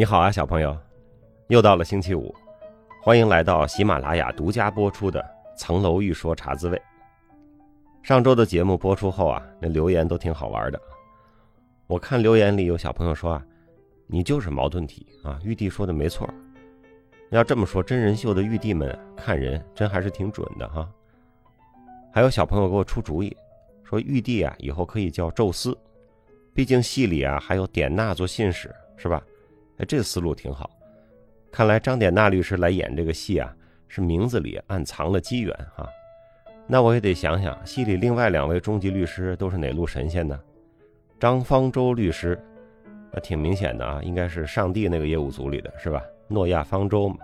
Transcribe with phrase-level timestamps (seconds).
[0.00, 0.74] 你好啊，小朋友，
[1.48, 2.34] 又到了星期五，
[3.02, 5.20] 欢迎来到喜马拉雅独家播出的
[5.58, 6.78] 《层楼欲说茶滋味》。
[8.02, 10.80] 上周的节目播出后啊，那留言都挺好玩的。
[11.86, 13.44] 我看留言里有小朋友说啊，
[14.06, 16.26] 你就是矛盾体啊，玉帝说的没错。
[17.28, 20.90] 要这么说，真人秀的玉帝们看人真还是挺准的哈。
[22.10, 23.36] 还有小朋友给我出主意，
[23.84, 25.76] 说玉帝啊以后可以叫宙斯，
[26.54, 29.22] 毕竟戏里啊还有典娜做信使，是吧？
[29.80, 30.70] 哎，这思路挺好。
[31.50, 33.50] 看来张典娜律师来演这个戏啊，
[33.88, 35.88] 是名字里暗藏了机缘哈。
[36.66, 40.38] 那我也得想想，戏里另外两位终极律师都是哪路神仙呢？
[41.18, 42.38] 张方舟律师，
[43.10, 46.02] 那挺明显的啊，应该是上帝那个业务组里的是吧？
[46.28, 47.16] 诺亚方舟嘛。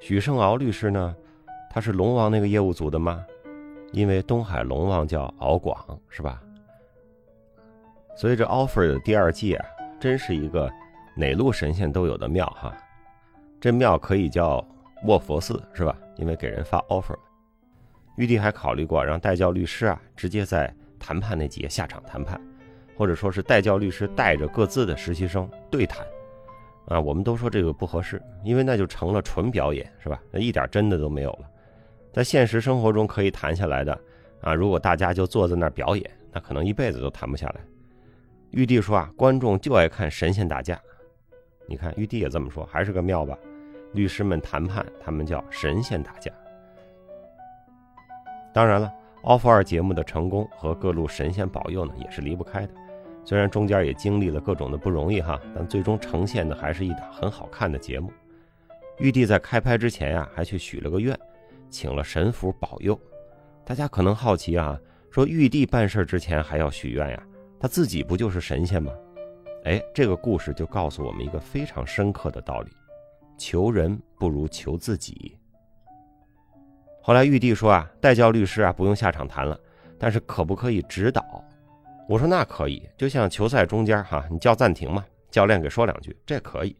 [0.00, 1.14] 许胜敖律师呢，
[1.70, 3.22] 他是龙王那个业务组的吗？
[3.92, 5.78] 因为东海龙王叫敖广
[6.08, 6.42] 是吧？
[8.16, 9.66] 所以这 offer 的第二季啊，
[10.00, 10.72] 真是一个。
[11.16, 12.76] 哪路神仙都有的庙哈，
[13.58, 14.62] 这庙可以叫
[15.04, 15.96] 卧佛寺是吧？
[16.16, 17.16] 因为给人发 offer。
[18.16, 22.40] 玉帝还考虑过让代教律师啊，直接在谈判那节下场谈判，
[22.96, 26.06] 或者说是代教律师带着各自的实习生对谈。
[26.88, 30.20] 啊，我们都说这个不合适，因为那就成了纯表演是吧？
[30.30, 31.50] 那一点真的都没有了。
[32.12, 33.98] 在现实生活中可以谈下来的
[34.42, 37.60] 啊，如果大家就坐在那儿表演，那可能一辈子都谈不下来。
[38.52, 40.80] 玉帝说啊，观众就爱看神仙打架。
[41.66, 43.36] 你看玉帝也这么说，还是个庙吧？
[43.92, 46.30] 律师们谈判，他们叫神仙打架。
[48.52, 52.72] 当然了，offer 节目的成功和各路神仙保佑呢，也是离不开的。
[53.24, 58.12] 虽然中间也经历了各种的不容易哈，但最终呈现的还是一档很好看的节目。
[58.98, 61.18] 玉帝在开拍之前呀，还去许了个愿，
[61.68, 62.98] 请了神符保佑。
[63.64, 64.78] 大家可能好奇啊，
[65.10, 67.22] 说玉帝办事之前还要许愿呀？
[67.58, 68.92] 他自己不就是神仙吗？
[69.66, 72.70] 哎，这个故事就告诉我们一个非常深刻的道理：
[73.36, 75.36] 求人不如求自己。
[77.02, 79.58] 后来玉帝说啊，代教律师啊不用下场谈了，
[79.98, 81.44] 但是可不可以指导？
[82.08, 86.76] 我说那可以，就像球赛中间哈，你叫暂停嘛，教练给说两句，这可以。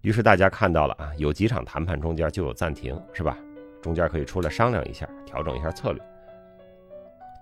[0.00, 3.36] 于是大家看到了啊，有几场谈判中间就有暂停，是吧？
[3.82, 6.02] 中间可以出来商量一下，调整一下策略。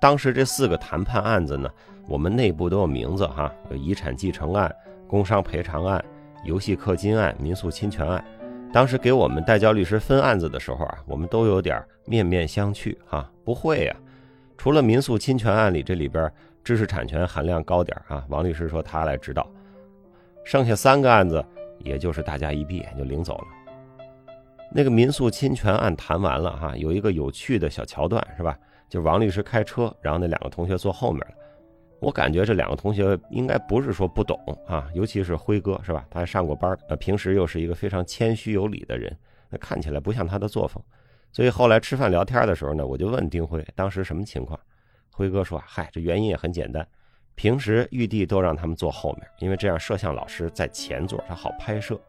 [0.00, 1.70] 当时这四个谈判案子呢，
[2.08, 4.74] 我们内部都有名字哈，有遗产继承案、
[5.06, 6.02] 工伤赔偿案、
[6.42, 8.24] 游戏氪金案、民诉侵权案。
[8.72, 13.94] 当时给我们代教律师分案子的时候啊，我们都有点面面相觑哈，不会呀。
[14.56, 16.32] 除了民诉侵权案里这里边
[16.64, 19.46] 知识产权含量高点啊，王律师说他来指导。
[20.44, 21.44] 剩下三个案子，
[21.80, 23.44] 也就是大家一闭眼就领走了。
[24.72, 28.56] 那个民诉侵权案谈完了哈，有一个有趣的小桥段是吧？
[28.90, 31.34] 就王律师开车，然后那两个同学坐后面了。
[32.00, 36.04] 我感觉这两个同学应该不是说不懂啊，尤其是辉哥是吧？
[36.10, 39.16] 他还上过班，呃，平时又是一个非常谦虚有礼的人，
[39.48, 40.82] 那看起来不像他的作风。
[41.30, 44.58] 所以后来吃饭聊天的时候呢，我就问丁辉当时什么情况。
[45.12, 46.84] 辉哥说：“嗨，这原因也很简单，
[47.34, 52.00] 平时玉帝都让他们坐后面，因为这样摄像老师在前座，他好拍摄。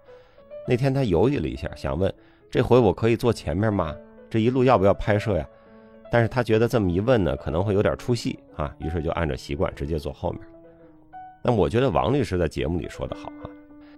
[0.66, 2.12] 那天他犹豫了一下，想问：
[2.50, 3.94] 这回我可以坐前面吗？
[4.30, 5.46] 这一路要不要拍摄呀？”
[6.12, 10.42] 但是他觉得这么一问呢，可能会有点出戏啊，于是就按照习惯直接坐后面。
[11.42, 13.50] 那我觉得王律师在节目里说的好啊，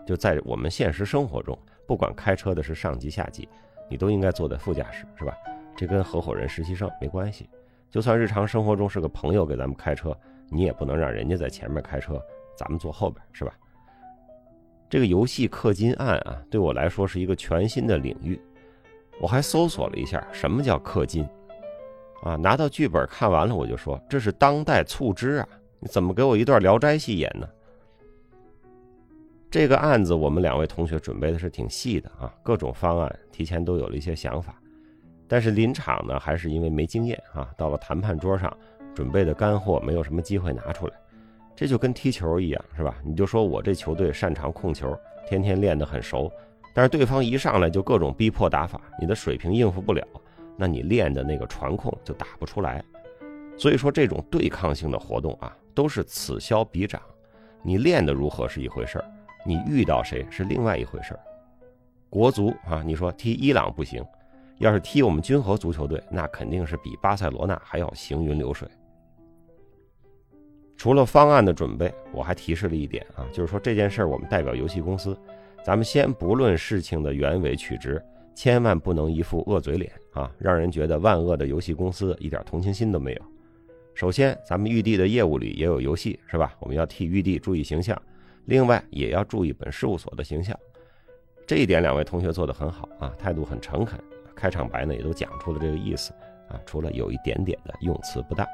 [0.06, 1.58] 就在我们现实生活中，
[1.88, 3.50] 不管开车的是上级下级，
[3.90, 5.34] 你都应该坐在副驾驶，是吧？
[5.76, 7.50] 这跟合伙人、实习生没关系。
[7.90, 10.16] 就算日常生活中是个朋友给咱们开车，
[10.50, 12.22] 你也不能让人家在前面开车，
[12.56, 13.54] 咱们坐后边，是吧？
[14.88, 18.40] 这个游戏氪金案啊，对我来说是一个全新的领域。
[19.20, 21.28] 我还搜索了一下，什么叫氪金。
[22.24, 25.48] 啊，拿到剧本看完了，我就说这是当代促织啊！
[25.80, 27.48] 你怎么给我一段《聊斋》戏演呢？
[29.52, 34.60] 这个案子我们两位同学准备的是挺细的啊，各种方案提前都有了一些想法，
[35.28, 38.52] 但是临场呢，还是因为没经验啊，到了谈判桌上，
[38.96, 40.94] 准备的干货没有什么机会拿出来。
[41.56, 42.96] 这就跟踢球一样，是吧？
[43.04, 44.98] 你就说我这球队擅长控球，
[45.28, 46.32] 天天练得很熟，
[46.74, 50.08] 但是对方一上来就各种逼迫打法，你的水平应付不了。
[50.58, 52.84] 那你练的那个传控就打不出来，
[53.58, 57.02] 所以说这种对抗性的活动啊，都是此消彼长。
[57.62, 59.06] 你练的如何是一回事儿，
[59.46, 61.20] 你遇到谁是另外一回事儿。
[62.10, 64.06] 国足啊，你说踢伊朗不行，
[64.60, 68.68] 要是踢我们军河足球队，那肯定是比巴塞罗那还要行云流水。
[70.78, 75.18] 除了方案的准备，我还提示了一点啊，就是说这件事儿我们代表游戏公司，
[75.64, 78.04] 咱们先不论事情的原委曲直。
[78.36, 83.22] 千万不能一副恶嘴脸啊，让人觉得万恶的游戏公司一点同情心都没有。
[83.96, 86.56] 首先，咱们玉帝的业务里也有游戏，是吧？
[86.60, 88.00] 我们要替玉帝注意形象，
[88.46, 90.58] 另外也要注意本事务所的形象。
[91.46, 94.00] 这一点两位同学做得很好啊，态度很诚恳，
[94.34, 96.14] 开场白呢也都讲出了这个意思
[96.50, 98.48] 啊，除了有一点点的用词不当。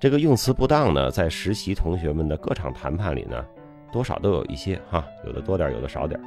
[0.00, 3.44] 这个用词不当呢，在实习同学们的各场谈判里呢，
[3.92, 6.18] 多少都有一些哈，有的多点，有的少点，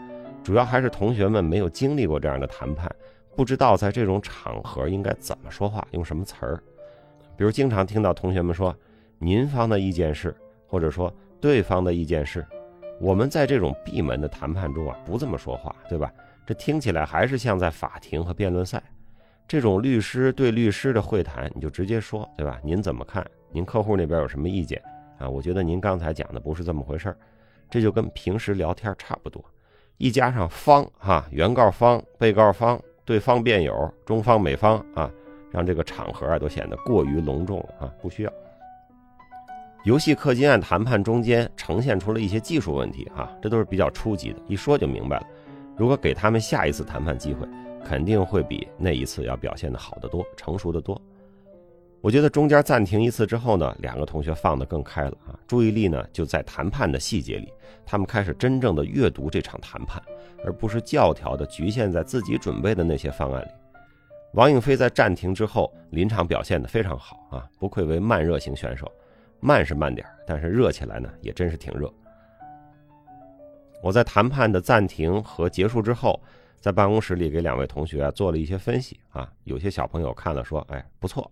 [0.43, 2.89] 主要还是同学们没有经历过这样的谈判，
[3.35, 6.61] 不知道在这种场合应该怎么说话，用什么词儿。
[7.35, 8.75] 比如经常听到同学们说
[9.17, 10.35] “您方的意见是”，
[10.67, 12.45] 或者说“对方的意见是”，
[13.01, 16.13] 我们在这种闭门的谈判中啊，不这么说话，对吧？
[16.45, 18.81] 这听起来还是像在法庭和辩论赛，
[19.47, 22.59] 这种律师对律师的会谈，你就直接说，对吧？
[22.63, 23.25] 您怎么看？
[23.49, 24.81] 您客户那边有什么意见
[25.17, 25.27] 啊？
[25.27, 27.17] 我觉得您刚才讲的不是这么回事儿，
[27.69, 29.43] 这就跟平时聊天差不多。
[29.97, 35.09] 一加上方哈，原告方、被告方、对方辩友、中方、美方啊，
[35.51, 38.31] 让这个场合啊都显得过于隆重了啊，不需要。
[39.83, 45.27] 游戏氪金案谈判中间呈现出了一些技术问题啊，这都是比较初级的，一说就明白了。
[45.75, 47.45] 如果给他们下一次谈判机会，
[47.83, 50.99] 肯定会比那一次要表现的好得多，成熟的多。
[52.03, 57.47] 我觉得中间暂停一次之后呢，两个同学放得更开了啊，注意力呢就在谈判的细节里，
[57.85, 60.03] 他们开始真正的阅读这场谈判，
[60.43, 63.47] 而不是教条的局限在自己准备的那些方案里。
[64.33, 68.91] 王颖飞在暂停之后临场表现得非常好啊，不愧为慢热型选手，
[69.39, 71.89] 慢是慢点，但是热起来呢也真是挺热。
[73.81, 76.21] 我在谈判的暂停和结束之后，
[76.59, 81.31] 在办公室里给两位同学做了一些分析啊，有些小朋友看了说，哎，不错。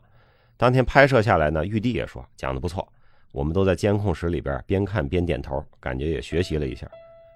[0.62, 2.88] 当天拍摄下来呢，玉帝也说讲的不错，
[3.32, 6.88] 我们都在监控室里边边看边点头，感觉也学习了一下。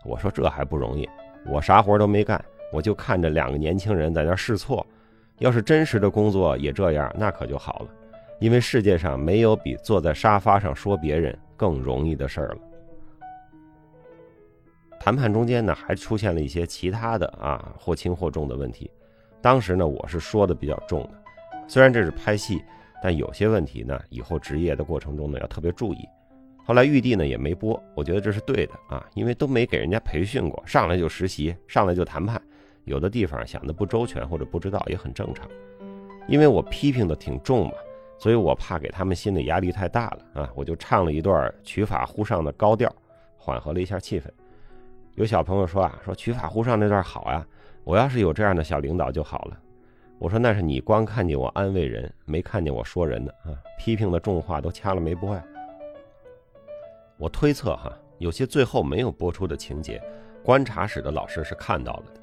[0.04, 1.10] 我说这还不容易，
[1.48, 2.40] 我啥活都没干，
[2.72, 4.86] 我就看着两个年轻人在那试错。
[5.40, 7.88] 要是真实的工作也这样，那可就好了，
[8.40, 12.58] 因为世界上没有比坐在沙发上说别人更容易的事儿了。
[15.00, 18.92] 谈判中间呢，还出现了一些其他的啊或轻或重的问题，
[19.42, 21.10] 当时呢我是说的比较重的，
[21.68, 22.62] 虽然这是拍戏。
[23.06, 26.10] 但有些问题呢，以后职业的过程中呢要特别注意。
[26.64, 32.42] 后来玉帝呢也没播，我觉得这是对的啊，因为都没给人家培训过，上来就实习，上来就谈判，
[32.86, 35.48] 有的地方想的不周全或者不知道也很正常。
[36.28, 37.74] 因为我批评的挺重嘛，
[38.18, 42.92] 所以我怕给他们心理压力太大了啊，我就唱了一段取法乎上的高调，
[43.38, 44.26] 缓和了一下气氛。
[45.14, 47.46] 有小朋友说啊，说取法乎上那段好呀，
[47.84, 49.60] 我要是有这样的小领导就好了。
[50.18, 53.52] 我说那是你光看见我安慰人，没看见我说人呢啊！
[53.78, 55.44] 批评的重话都掐了没播呀？
[57.18, 60.02] 我推测哈，有些最后没有播出的情节，
[60.42, 62.22] 观察室的老师是看到了的，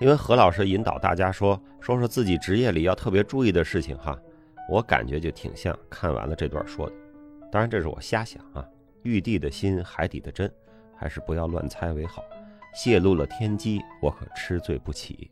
[0.00, 4.16] 因为何老师引导大家说说说自己职业里要特别注意的事情哈，
[4.70, 6.94] 我感觉就挺像看完了这段说的。
[7.50, 8.64] 当然这是我瞎想啊，
[9.02, 10.50] 玉帝的心，海底的针，
[10.96, 12.22] 还是不要乱猜为好。
[12.72, 15.30] 泄露了天机，我可吃罪不起。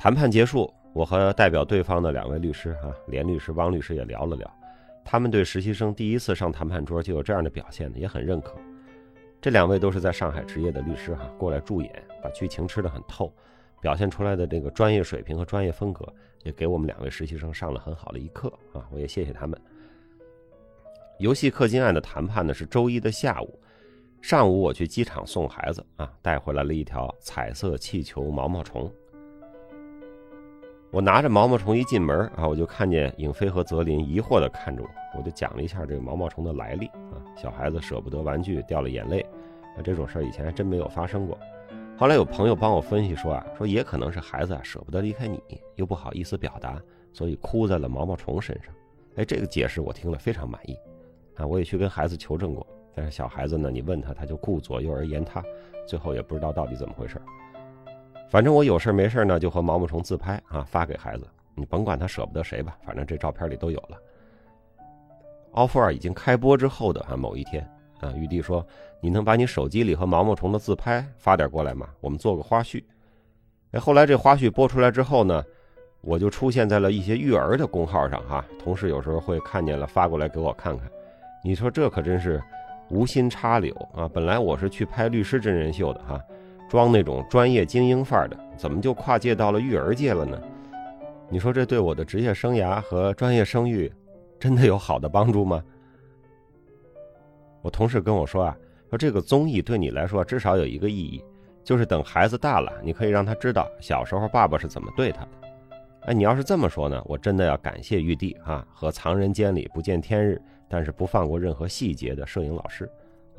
[0.00, 4.50] 谈判结束，我和代表对方的两位律师，哈，连律师、汪律师也聊了聊，
[5.04, 8.54] 他们对实习生第一次上谈判桌就有这样的表现呢，也很认可。
[9.42, 11.92] 这两位都是在上海执业的律师，哈，过来助演，
[12.22, 13.30] 把剧情吃得很透，
[13.78, 16.10] 表现出来的这个专业水平和专业风格，
[16.44, 18.88] 也给我们两位实习生上了很好的一课啊！
[18.90, 19.60] 我也谢谢他们。
[21.18, 23.60] 游戏氪金案的谈判呢是周一的下午，
[24.22, 28.90] 上午我去机场送孩子啊，带回来了一条彩色气球毛毛虫。
[30.92, 37.22] 我拿着毛毛虫一进门啊，我就看见影飞和泽林疑惑地看着我，我就讲了一下这个毛毛虫的来历啊。
[37.36, 39.20] 小孩子舍不得玩具掉了眼泪，
[39.76, 41.38] 啊这种事儿以前还真没有发生过。
[41.96, 45.40] 后来有朋友帮我分析说啊，说也可能是孩子啊舍不得离开你，
[45.76, 46.82] 又不好意思表达，
[47.12, 48.74] 所以哭在了毛毛虫身上。
[49.14, 50.76] 哎，这个解释我听了非常满意
[51.36, 51.46] 啊。
[51.46, 52.66] 我也去跟孩子求证过，
[52.96, 55.40] 但是小孩子呢，你问他他就顾左右而言他，
[55.86, 57.16] 最后也不知道到底怎么回事。
[58.30, 61.26] 反正我有事没事呢，就和毛毛虫自拍啊，发给孩子。
[61.56, 63.98] 你甭管他舍不得谁吧，反正这照片里都有了。
[65.52, 67.68] offer 已经开播之后的啊某一天
[67.98, 68.64] 啊，玉帝说
[69.02, 71.88] ：“你能把你手机里和毛毛虫的自拍发点过来吗？
[72.00, 72.82] 我们做个花絮。”
[73.72, 75.44] 哎，后来这花絮播出来之后呢，
[76.00, 80.88] 我就出现在了一些育儿的公号上哈，同事有时候会看见了发过来给我看看。
[81.42, 82.40] 你说这可真是
[82.90, 84.08] 无心插柳啊！
[84.08, 86.20] 本来我是去拍律师真人秀的哈。
[86.70, 90.40] 装那种专业精英范儿的，怎么就跨界到了育儿界了呢？
[91.28, 93.92] 你说这对我的职业生涯和专业声誉，
[94.38, 95.60] 真的有好的帮助吗？
[97.60, 98.56] 我同事跟我说啊，
[98.88, 101.20] 说这个综艺对你来说至少有一个意义，
[101.64, 105.28] 就是等孩子大了，你可以让他知道小时候爸爸是怎么对他的。
[106.02, 112.88] 哎，你要是这么说呢，我真的要感谢玉帝啊和藏人间里不见天日，但是不放过任何细节的摄影老师。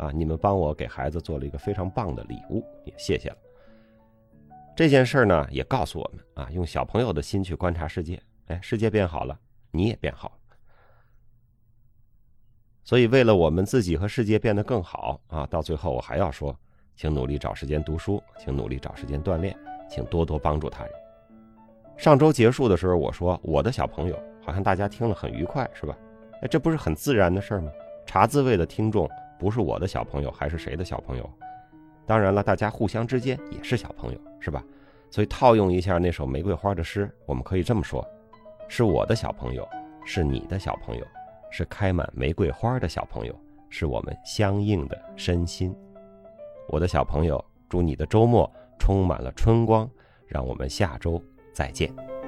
[0.01, 3.37] 啊，你们帮我给孩子做了一个非常棒的礼物，也谢谢了。
[4.75, 9.39] 这件事儿呢，也告诉我们啊，用小朋友的心去观察世界，哎，世界变好了，
[9.69, 10.35] 你也变好了。
[12.83, 16.57] 所以，为了我们自己和世界变得更好啊，到最后我还要说，
[16.95, 19.55] 请努力找时间读书，请努力找时间锻炼，
[19.87, 20.91] 请多多帮助他人。
[21.95, 25.95] 上周结束的时候，我说我的小朋友，好像大家听了很愉快，是吧？
[26.41, 27.71] 哎，这不是很自然的事儿吗？
[28.03, 29.07] 茶滋味的听众
[29.41, 31.27] 不是我的小朋友，还是谁的小朋友？
[32.05, 34.63] 当然了，大家互相之间也是小朋友，是吧？
[35.09, 38.07] 所以套用一下那首玫瑰花的诗，我们可以这么说：
[38.67, 39.67] 是我的小朋友，
[40.05, 41.03] 是你的小朋友。
[41.49, 43.35] 是开满玫瑰花的小朋友，
[43.67, 45.75] 是我们相应的身心。
[46.69, 49.89] 我的小朋友，祝你的周末充满了春光。
[50.27, 51.21] 让我们下周
[51.51, 52.20] 再见。